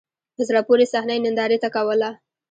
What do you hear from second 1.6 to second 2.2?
ته کوله.